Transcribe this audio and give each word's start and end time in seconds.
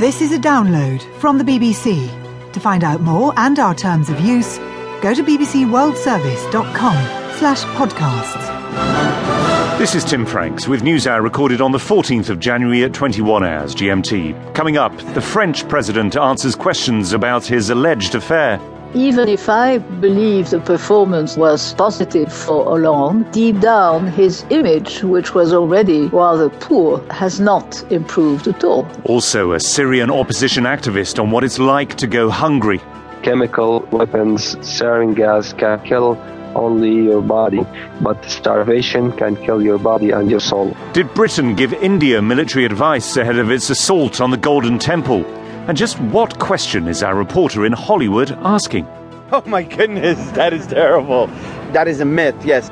This 0.00 0.22
is 0.22 0.32
a 0.32 0.38
download 0.38 1.02
from 1.16 1.36
the 1.36 1.44
BBC. 1.44 2.08
To 2.54 2.58
find 2.58 2.84
out 2.84 3.02
more 3.02 3.34
and 3.36 3.58
our 3.58 3.74
terms 3.74 4.08
of 4.08 4.18
use, 4.20 4.56
go 5.02 5.12
to 5.12 5.22
bbcworldservice.com 5.22 7.36
slash 7.36 7.64
podcasts. 7.76 9.78
This 9.78 9.94
is 9.94 10.02
Tim 10.02 10.24
Franks 10.24 10.66
with 10.66 10.80
NewsHour 10.80 11.22
recorded 11.22 11.60
on 11.60 11.72
the 11.72 11.76
14th 11.76 12.30
of 12.30 12.40
January 12.40 12.82
at 12.84 12.94
21 12.94 13.44
hours 13.44 13.74
GMT. 13.74 14.54
Coming 14.54 14.78
up, 14.78 14.96
the 15.12 15.20
French 15.20 15.68
president 15.68 16.16
answers 16.16 16.54
questions 16.54 17.12
about 17.12 17.44
his 17.44 17.68
alleged 17.68 18.14
affair. 18.14 18.58
Even 18.94 19.28
if 19.28 19.48
I 19.48 19.78
believe 19.78 20.50
the 20.50 20.58
performance 20.58 21.36
was 21.36 21.74
positive 21.74 22.32
for 22.32 22.64
Hollande, 22.64 23.30
deep 23.30 23.60
down 23.60 24.08
his 24.08 24.44
image, 24.50 25.04
which 25.04 25.32
was 25.32 25.52
already 25.52 26.08
rather 26.08 26.50
poor, 26.50 27.00
has 27.12 27.38
not 27.38 27.84
improved 27.92 28.48
at 28.48 28.64
all. 28.64 28.88
Also, 29.04 29.52
a 29.52 29.60
Syrian 29.60 30.10
opposition 30.10 30.64
activist 30.64 31.22
on 31.22 31.30
what 31.30 31.44
it's 31.44 31.60
like 31.60 31.94
to 31.98 32.08
go 32.08 32.28
hungry. 32.30 32.80
Chemical 33.22 33.86
weapons, 33.92 34.56
sarin 34.56 35.14
gas 35.14 35.52
can 35.52 35.78
kill 35.84 36.18
only 36.56 37.04
your 37.04 37.22
body, 37.22 37.64
but 38.00 38.24
starvation 38.24 39.12
can 39.12 39.36
kill 39.36 39.62
your 39.62 39.78
body 39.78 40.10
and 40.10 40.28
your 40.28 40.40
soul. 40.40 40.76
Did 40.94 41.14
Britain 41.14 41.54
give 41.54 41.72
India 41.74 42.20
military 42.20 42.64
advice 42.64 43.16
ahead 43.16 43.38
of 43.38 43.52
its 43.52 43.70
assault 43.70 44.20
on 44.20 44.32
the 44.32 44.36
Golden 44.36 44.80
Temple? 44.80 45.24
And 45.68 45.76
just 45.76 45.98
what 46.00 46.38
question 46.38 46.88
is 46.88 47.02
our 47.02 47.14
reporter 47.14 47.64
in 47.64 47.72
Hollywood 47.72 48.32
asking? 48.32 48.86
Oh 49.32 49.44
my 49.46 49.62
goodness, 49.62 50.18
that 50.32 50.52
is 50.52 50.66
terrible. 50.66 51.28
That 51.72 51.86
is 51.86 52.00
a 52.00 52.04
myth, 52.04 52.34
yes. 52.44 52.68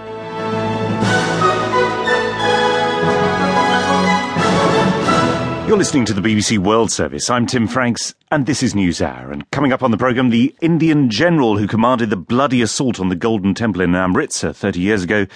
You're 5.69 5.77
listening 5.77 6.07
to 6.07 6.15
the 6.15 6.23
BBC 6.23 6.59
World 6.59 6.91
Service. 6.91 7.29
I'm 7.31 7.47
Tim 7.47 7.69
Franks, 7.69 8.15
and 8.33 8.47
this 8.47 8.63
is 8.63 8.73
NewsHour. 8.73 9.31
And 9.31 9.49
coming 9.51 9.71
up 9.71 9.83
on 9.83 9.91
the 9.91 9.99
programme, 9.99 10.31
the 10.31 10.53
Indian 10.63 11.11
general 11.11 11.59
who 11.59 11.69
commanded 11.69 12.09
the 12.09 12.17
bloody 12.17 12.63
assault 12.63 12.99
on 12.99 13.11
the 13.11 13.15
Golden 13.15 13.53
Temple 13.55 13.83
in 13.83 13.95
Amritsar 13.95 14.53
30 14.55 14.81
years 14.81 15.05
ago 15.05 15.27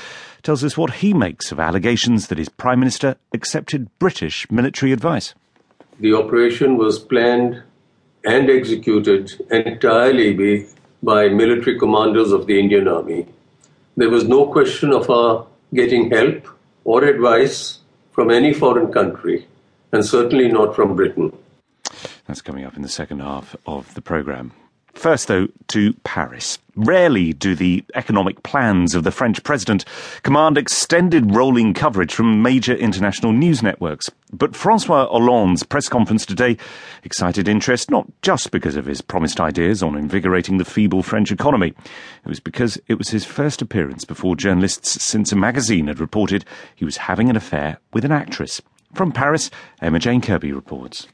tells 0.43 0.65
us 0.65 0.77
what 0.77 0.95
he 0.95 1.13
makes 1.13 1.53
of 1.53 1.61
allegations 1.61 2.29
that 2.29 2.39
his 2.39 2.49
Prime 2.49 2.81
Minister 2.81 3.15
accepted 3.33 3.97
British 3.99 4.51
military 4.51 4.91
advice. 4.91 5.35
The 6.01 6.15
operation 6.15 6.77
was 6.77 6.99
planned 6.99 7.63
and 8.25 8.51
executed 8.51 9.33
entirely 9.51 10.67
by 11.03 11.29
military 11.29 11.79
commanders 11.79 12.33
of 12.33 12.47
the 12.47 12.59
Indian 12.59 12.89
Army. 12.89 13.27
There 13.97 14.11
was 14.11 14.27
no 14.27 14.47
question 14.47 14.93
of 14.93 15.11
our 15.11 15.47
getting 15.75 16.11
help 16.11 16.47
or 16.85 17.05
advice 17.05 17.79
from 18.13 18.31
any 18.31 18.53
foreign 18.53 18.93
country 18.93 19.47
and 19.93 20.05
certainly 20.05 20.49
not 20.49 20.75
from 20.75 20.97
Britain. 20.97 21.33
That's 22.27 22.41
coming 22.41 22.65
up 22.65 22.77
in 22.77 22.83
the 22.83 22.89
second 22.89 23.21
half 23.21 23.57
of 23.67 23.95
the 23.95 24.01
programme. 24.01 24.53
First, 24.95 25.29
though, 25.29 25.49
to 25.69 25.95
Paris. 26.05 26.59
Rarely 26.77 27.33
do 27.33 27.55
the 27.55 27.85
economic 27.95 28.43
plans 28.43 28.95
of 28.95 29.05
the 29.05 29.11
French 29.11 29.43
president 29.43 29.85
command 30.23 30.57
extended 30.57 31.35
rolling 31.35 31.75
coverage 31.75 32.15
from 32.15 32.43
major 32.43 32.75
international 32.75 33.33
news 33.33 33.63
networks. 33.63 34.11
But 34.33 34.55
Francois 34.55 35.07
Hollande's 35.09 35.63
press 35.63 35.89
conference 35.89 36.25
today 36.25 36.57
excited 37.05 37.49
interest 37.49 37.91
not 37.91 38.07
just 38.23 38.51
because 38.51 38.77
of 38.77 38.87
his 38.87 39.01
promised 39.03 39.41
ideas 39.41 39.83
on 39.83 39.97
invigorating 39.97 40.59
the 40.59 40.65
feeble 40.65 41.03
French 41.03 41.33
economy. 41.33 41.69
It 42.25 42.29
was 42.29 42.41
because 42.41 42.79
it 42.87 42.95
was 42.95 43.09
his 43.09 43.25
first 43.25 43.61
appearance 43.61 44.05
before 44.05 44.37
journalists 44.37 45.03
since 45.03 45.33
a 45.33 45.37
magazine 45.37 45.89
had 45.89 46.01
reported 46.01 46.45
he 46.75 46.85
was 46.85 46.97
having 46.99 47.29
an 47.29 47.37
affair 47.37 47.79
with 47.93 48.05
an 48.05 48.13
actress. 48.13 48.63
From 48.95 49.11
Paris, 49.11 49.51
Emma 49.81 49.99
Jane 49.99 50.21
Kirby 50.21 50.53
reports. 50.53 51.09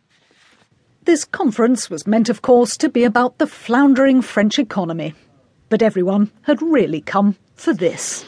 This 1.09 1.25
conference 1.25 1.89
was 1.89 2.07
meant, 2.07 2.29
of 2.29 2.43
course, 2.43 2.77
to 2.77 2.91
be 2.91 3.03
about 3.03 3.39
the 3.39 3.47
floundering 3.47 4.21
French 4.21 4.59
economy. 4.59 5.15
But 5.71 5.81
everyone 5.81 6.31
had 6.43 6.61
really 6.61 7.01
come 7.01 7.37
for 7.55 7.73
this. 7.73 8.27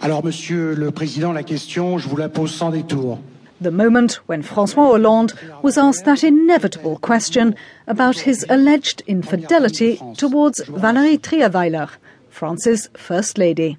Alors, 0.00 0.24
Monsieur 0.24 0.74
le 0.74 0.90
Président, 0.90 1.34
la 1.34 1.42
question, 1.42 1.98
je 1.98 2.08
vous 2.08 2.16
la 2.16 2.30
pose 2.30 2.50
sans 2.50 2.70
détour. 2.70 3.18
The 3.60 3.70
moment 3.70 4.20
when 4.26 4.40
Francois 4.40 4.86
Hollande 4.86 5.34
was 5.60 5.76
asked 5.76 6.06
that 6.06 6.24
inevitable 6.24 6.96
question 6.96 7.54
about 7.86 8.20
his 8.20 8.46
alleged 8.48 9.02
infidelity 9.06 10.00
towards 10.16 10.62
Valérie 10.62 11.20
Trierweiler, 11.20 11.90
France's 12.30 12.88
First 12.96 13.36
Lady. 13.36 13.76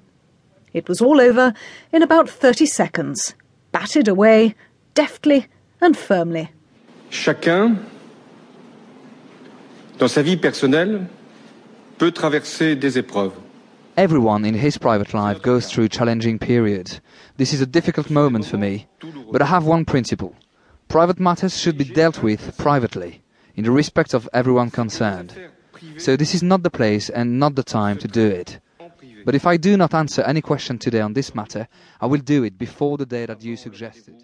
It 0.72 0.88
was 0.88 1.00
all 1.00 1.20
over 1.20 1.52
in 1.90 2.00
about 2.00 2.30
30 2.30 2.66
seconds, 2.66 3.34
batted 3.72 4.06
away 4.06 4.54
deftly 4.94 5.48
and 5.80 5.96
firmly. 5.96 6.52
Chacun, 7.10 7.84
dans 9.98 10.08
sa 10.08 10.22
vie 10.22 10.36
personnelle, 10.36 11.06
peut 11.98 12.12
traverser 12.12 12.76
des 12.76 12.98
épreuves. 12.98 13.32
Everyone 13.96 14.44
in 14.44 14.54
his 14.54 14.76
private 14.78 15.14
life 15.14 15.40
goes 15.40 15.66
through 15.68 15.88
challenging 15.88 16.38
periods. 16.38 17.00
This 17.38 17.54
is 17.54 17.62
a 17.62 17.66
difficult 17.66 18.10
moment 18.10 18.44
for 18.44 18.58
me, 18.58 18.86
but 19.32 19.40
I 19.40 19.46
have 19.46 19.66
one 19.66 19.86
principle. 19.86 20.34
Private 20.88 21.18
matters 21.18 21.58
should 21.58 21.78
be 21.78 21.84
dealt 21.84 22.22
with 22.22 22.56
privately, 22.58 23.22
in 23.56 23.64
the 23.64 23.70
respect 23.70 24.12
of 24.12 24.28
everyone 24.34 24.70
concerned. 24.70 25.32
So 25.96 26.14
this 26.14 26.34
is 26.34 26.42
not 26.42 26.62
the 26.62 26.70
place 26.70 27.08
and 27.08 27.38
not 27.38 27.54
the 27.54 27.62
time 27.62 27.96
to 27.98 28.08
do 28.08 28.26
it. 28.26 28.60
But 29.24 29.34
if 29.34 29.46
I 29.46 29.56
do 29.56 29.76
not 29.78 29.94
answer 29.94 30.22
any 30.22 30.42
question 30.42 30.78
today 30.78 31.00
on 31.00 31.14
this 31.14 31.34
matter, 31.34 31.66
I 32.00 32.06
will 32.06 32.20
do 32.20 32.44
it 32.44 32.58
before 32.58 32.98
the 32.98 33.06
day 33.06 33.24
that 33.26 33.42
you 33.42 33.56
suggested. 33.56 34.14